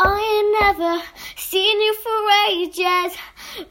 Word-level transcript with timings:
I 0.00 0.58
never 0.60 1.02
seen 1.36 1.80
you 1.80 1.94
for 1.94 2.50
ages. 2.50 3.16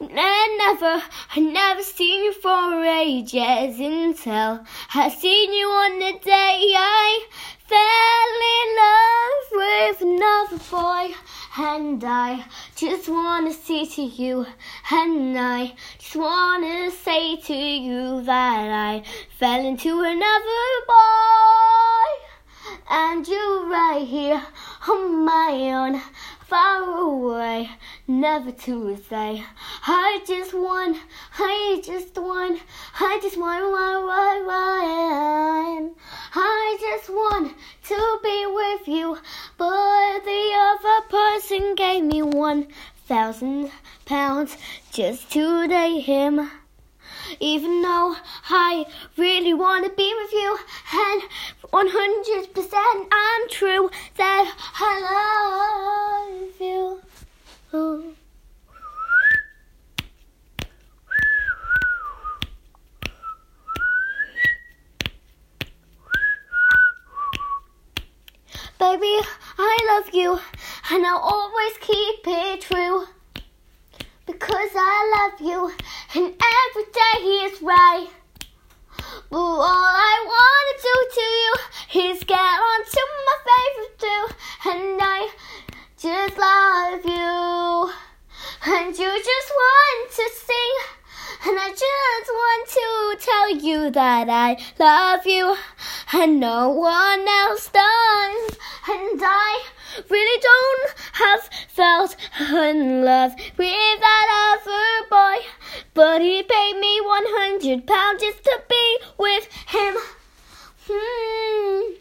Never, 0.00 1.02
I 1.36 1.40
never 1.40 1.82
seen 1.82 2.24
you 2.24 2.32
for 2.32 2.82
ages 2.82 3.78
until 3.78 4.64
I 4.94 5.10
seen 5.10 5.52
you 5.52 5.66
on 5.68 5.98
the 5.98 6.18
day 6.24 6.72
I 6.74 7.26
fell 7.68 8.40
in 8.56 8.68
love 8.84 9.46
with 9.60 10.00
another 10.00 10.58
boy. 10.70 11.14
And 11.58 12.02
I 12.02 12.46
just 12.74 13.08
wanna 13.08 13.52
say 13.52 13.84
to 13.84 14.02
you, 14.02 14.46
and 14.90 15.38
I 15.38 15.74
just 15.98 16.16
wanna 16.16 16.90
say 16.90 17.36
to 17.36 17.54
you 17.54 18.22
that 18.22 18.70
I 18.70 19.02
fell 19.38 19.60
into 19.60 20.00
another 20.00 20.84
boy. 20.86 21.04
And 22.88 23.28
you're 23.28 23.66
right 23.66 24.06
here 24.06 24.42
on 24.88 25.24
my 25.24 25.50
own, 25.72 26.00
far 26.46 26.82
away, 26.82 27.70
never 28.06 28.52
to 28.52 28.96
say. 29.08 29.44
I 29.86 30.20
just 30.26 30.54
want, 30.54 30.98
I 31.38 31.80
just 31.84 32.16
want, 32.16 32.60
I 33.00 33.18
just 33.22 33.38
want, 33.38 33.64
want, 33.64 34.04
want, 34.04 34.46
want. 34.46 35.96
I 36.34 36.76
just 36.80 37.08
want 37.08 37.54
to 37.84 38.18
be 38.22 38.46
with 38.46 38.88
you, 38.88 39.18
but 39.56 40.20
the 40.24 40.52
other 40.56 41.08
person 41.08 41.74
gave 41.74 42.04
me 42.04 42.22
one 42.22 42.68
thousand 43.06 43.70
pounds 44.06 44.56
just 44.92 45.30
to 45.32 45.68
date 45.68 46.00
him. 46.00 46.50
Even 47.40 47.82
though 47.82 48.16
I 48.48 48.86
really 49.16 49.54
want 49.54 49.84
to 49.84 49.90
be 49.90 50.14
with 50.22 50.32
you, 50.32 50.58
and 50.92 51.22
100% 51.72 53.08
I'm 53.12 53.48
true 53.48 53.90
that 54.16 54.54
I 54.80 55.00
love 56.40 56.60
you. 56.60 57.00
Baby, 68.78 69.18
I 69.58 69.78
love 69.90 70.14
you, 70.14 70.38
and 70.90 71.06
I'll 71.06 71.18
always 71.18 71.78
keep 71.80 72.26
it 72.26 72.60
true. 72.60 73.06
Because 74.26 74.70
I 74.74 75.30
love 75.32 75.40
you, 75.46 75.70
and 76.14 76.34
every 76.34 76.86
day 76.92 77.28
is 77.44 77.62
right. 77.62 78.08
But 79.30 79.36
all 79.36 79.60
I 79.60 80.16
wanna 80.32 80.74
do 80.88 80.96
to 81.14 81.26
you 81.42 82.10
is 82.10 82.24
get 82.24 82.38
onto 82.38 83.02
my 83.26 83.36
favorite 83.48 83.98
too, 83.98 84.24
and 84.70 84.98
I 85.02 85.28
just 85.98 86.38
love 86.38 87.04
you. 87.04 87.92
And 88.66 88.98
you 88.98 89.10
just 89.22 89.50
want 89.60 90.10
to 90.10 90.30
sing, 90.32 90.76
and 91.46 91.58
I 91.60 91.68
just 91.68 92.28
want 92.32 92.68
to 92.68 93.26
tell 93.26 93.50
you 93.50 93.90
that 93.90 94.28
I 94.30 94.56
love 94.78 95.26
you, 95.26 95.56
and 96.14 96.40
no 96.40 96.70
one 96.70 97.28
else 97.28 97.68
does. 97.68 98.58
And 98.88 99.20
I 99.22 99.64
really 100.08 100.40
don't 100.40 100.94
in 102.40 103.04
love 103.04 103.34
with 103.56 104.00
that 104.00 104.56
other 104.66 105.08
boy, 105.08 105.44
but 105.94 106.20
he 106.20 106.42
paid 106.42 106.78
me 106.78 107.00
one 107.00 107.24
hundred 107.26 107.86
pounds 107.86 108.22
just 108.22 108.44
to 108.44 108.62
be 108.68 108.98
with 109.18 109.46
him. 109.68 109.94
Hmm. 110.88 111.94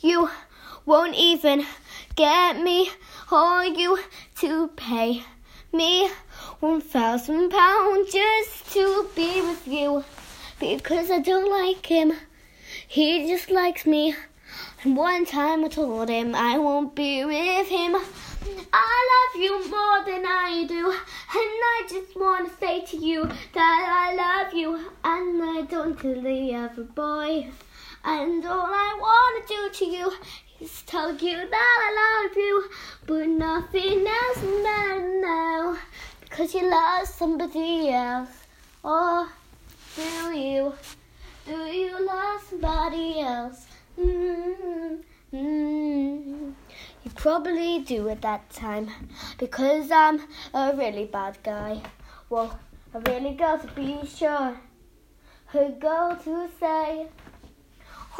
You 0.00 0.30
won't 0.86 1.16
even 1.16 1.66
get 2.14 2.60
me 2.60 2.90
or 3.30 3.64
you 3.64 3.98
to 4.36 4.68
pay 4.68 5.22
me 5.72 6.08
one 6.60 6.80
thousand 6.80 7.50
pounds 7.50 8.12
just 8.12 8.72
to 8.72 9.08
be 9.14 9.40
with 9.42 9.66
you 9.66 10.04
because 10.60 11.10
I 11.10 11.18
don't 11.18 11.50
like 11.50 11.86
him. 11.86 12.12
He 12.86 13.26
just 13.28 13.50
likes 13.50 13.86
me. 13.86 14.14
And 14.82 14.96
one 14.96 15.26
time 15.26 15.64
I 15.64 15.68
told 15.68 16.08
him 16.08 16.34
I 16.34 16.58
won't 16.58 16.94
be 16.94 17.24
with 17.24 17.68
him. 17.68 17.96
I 18.72 19.30
love 19.34 19.42
you 19.42 19.68
more 19.68 20.04
than 20.06 20.24
Do, 20.78 20.90
and 20.90 20.98
I 21.74 21.86
just 21.88 22.14
want 22.14 22.48
to 22.48 22.56
say 22.58 22.84
to 22.84 22.96
you 22.96 23.24
that 23.52 24.06
I 24.06 24.14
love 24.14 24.54
you, 24.54 24.76
and 25.02 25.42
I 25.42 25.62
don't 25.62 25.98
tell 25.98 26.20
the 26.22 26.54
other 26.54 26.84
boy. 26.84 27.48
And 28.04 28.46
all 28.46 28.66
I 28.66 28.96
want 29.00 29.48
to 29.48 29.54
do 29.56 29.70
to 29.78 29.84
you 29.96 30.12
is 30.60 30.82
tell 30.82 31.10
you 31.10 31.36
that 31.36 31.78
I 31.86 32.26
love 32.28 32.36
you, 32.36 32.70
but 33.06 33.26
nothing 33.26 34.06
else 34.06 34.42
matters 34.62 35.20
now 35.20 35.78
because 36.20 36.54
you 36.54 36.70
love 36.70 37.08
somebody 37.08 37.90
else. 37.90 38.46
Or 38.84 39.26
do 39.96 40.38
you? 40.38 40.74
Do 41.44 41.56
you 41.56 42.06
love 42.06 42.40
somebody 42.48 43.18
else? 43.18 43.67
Probably 47.18 47.80
do 47.80 48.08
at 48.08 48.22
that 48.22 48.48
time 48.48 48.88
because 49.38 49.90
I'm 49.90 50.20
a 50.54 50.72
really 50.76 51.04
bad 51.04 51.36
guy. 51.42 51.82
Well, 52.30 52.56
a 52.94 53.00
really 53.00 53.34
to 53.36 53.68
be 53.74 54.06
sure. 54.06 54.56
A 55.52 55.68
girl 55.70 56.16
to 56.22 56.48
say. 56.60 57.08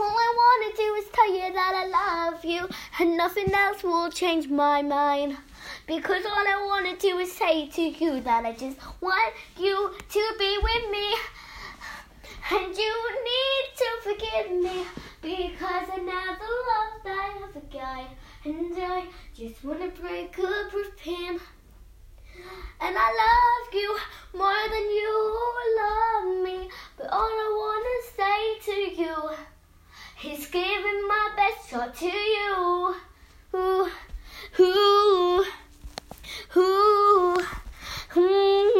All 0.00 0.16
I 0.26 0.32
want 0.41 0.76
to 0.76 0.82
do 0.82 0.94
is 0.94 1.04
tell 1.12 1.32
you 1.32 1.53
that 1.53 1.75
I 1.75 2.31
love 2.31 2.44
you, 2.44 2.69
and 2.98 3.16
nothing 3.16 3.53
else 3.53 3.82
will 3.84 4.10
change 4.10 4.48
my 4.48 4.82
mind. 4.82 5.36
Because 5.86 6.25
all 6.25 6.47
I 6.54 6.65
want 6.66 6.86
to 6.86 7.09
do 7.09 7.19
is 7.19 7.32
say 7.32 7.69
to 7.69 7.82
you 7.82 8.20
that 8.22 8.44
I 8.44 8.53
just 8.53 8.78
want 9.00 9.34
you 9.59 9.94
to 10.09 10.34
be 10.38 10.59
with 10.60 10.91
me. 10.91 11.15
And 12.50 12.76
you 12.76 12.94
need 13.30 13.65
to 13.76 13.88
forgive 14.03 14.50
me 14.62 14.84
because 15.20 15.86
I 15.92 15.98
never 15.98 16.48
loved 16.70 17.04
that 17.04 17.36
other 17.44 17.66
guy. 17.70 18.06
And 18.44 18.76
I 18.78 19.04
just 19.34 19.65
want 19.65 19.81
to 19.81 20.00
break 20.00 20.38
up 20.38 20.72
with 20.72 20.99
him. 21.00 21.41
And 22.81 22.97
I 22.97 23.09
love 23.25 23.75
you 23.75 23.99
more 24.32 24.69
than 24.71 24.91
you 25.00 25.38
love 25.76 26.44
me. 26.44 26.71
But 26.97 27.09
all 27.10 27.19
I 27.19 27.48
want 27.62 27.84
to 27.91 27.98
say 28.16 28.59
to 28.71 28.77
you 29.03 29.16
is 30.32 30.47
giving 30.47 31.09
my 31.09 31.31
best 31.37 31.69
shot 31.69 31.97
to 31.97 32.06
you. 32.06 32.94
Ooh, 33.54 33.91
ooh, 34.60 35.44
ooh. 36.56 37.37
Mm, 38.15 38.72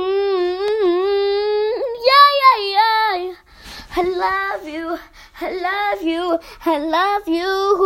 yeah, 2.09 2.29
yeah, 2.41 2.59
yeah. 2.75 3.35
I 3.97 4.03
love 4.03 4.69
you. 4.69 4.99
I 5.41 5.53
love 5.53 6.03
you. 6.03 6.39
I 6.67 6.79
love 6.79 7.29
you. 7.29 7.79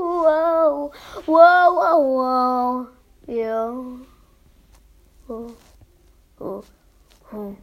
Whoa, 0.00 0.90
whoa, 1.26 1.74
whoa, 1.74 1.98
whoa. 1.98 2.88
Yeah. 3.28 3.98
Oh, 5.28 5.54
oh, 6.40 6.64
oh. 7.32 7.56